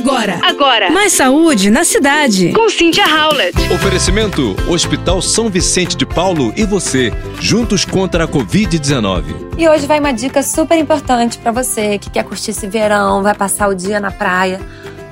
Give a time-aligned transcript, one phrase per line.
[0.00, 0.40] Agora.
[0.42, 0.90] Agora.
[0.90, 2.54] Mais saúde na cidade.
[2.54, 3.54] Com Cynthia Howlett.
[3.70, 9.24] Oferecimento: Hospital São Vicente de Paulo e você, juntos contra a Covid-19.
[9.58, 13.34] E hoje vai uma dica super importante para você que quer curtir esse verão, vai
[13.34, 14.58] passar o dia na praia.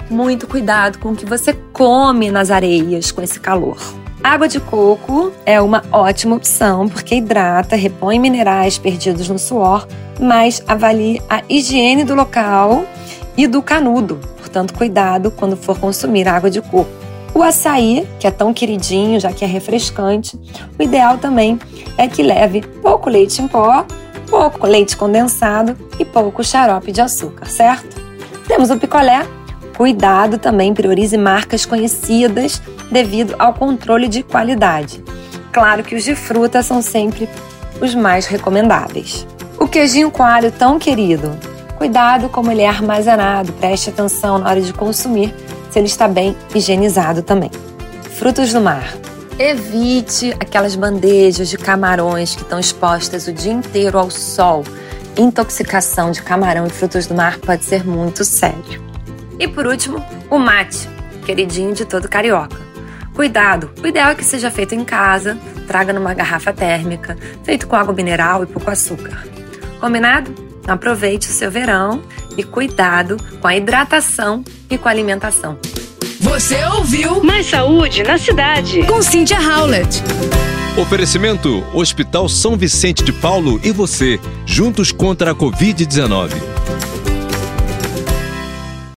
[0.09, 3.77] Muito cuidado com o que você come nas areias com esse calor.
[4.25, 9.87] Água de coco é uma ótima opção porque hidrata, repõe minerais perdidos no suor,
[10.19, 12.87] mas avalie a higiene do local
[13.37, 14.19] e do canudo.
[14.59, 16.91] Portanto, cuidado quando for consumir água de coco.
[17.33, 20.37] O açaí, que é tão queridinho, já que é refrescante,
[20.77, 21.61] o ideal também
[21.97, 23.87] é que leve pouco leite em pó,
[24.29, 28.03] pouco leite condensado e pouco xarope de açúcar, certo?
[28.49, 29.25] Temos o picolé,
[29.77, 35.05] Cuidado também, priorize marcas conhecidas devido ao controle de qualidade.
[35.53, 37.29] Claro que os de fruta são sempre
[37.81, 39.25] os mais recomendáveis.
[39.57, 41.31] O queijinho coalho tão querido.
[41.79, 45.33] Cuidado como ele é armazenado, preste atenção na hora de consumir
[45.71, 47.53] se ele está bem higienizado também.
[48.19, 48.93] Frutos do mar.
[49.39, 54.65] Evite aquelas bandejas de camarões que estão expostas o dia inteiro ao sol.
[55.17, 58.83] Intoxicação de camarão e frutos do mar pode ser muito sério.
[59.39, 60.89] E por último, o mate,
[61.25, 62.59] queridinho de todo carioca.
[63.15, 67.77] Cuidado, o ideal é que seja feito em casa, traga numa garrafa térmica, feito com
[67.77, 69.25] água mineral e pouco açúcar.
[69.81, 70.48] Combinado?
[70.69, 72.03] Aproveite o seu verão
[72.37, 75.59] e cuidado com a hidratação e com a alimentação.
[76.21, 78.83] Você ouviu Mais saúde na cidade.
[78.85, 80.03] com Cynthia Howlett.
[80.77, 86.58] Oferecimento: Hospital São Vicente de Paulo e você, juntos contra a Covid-19.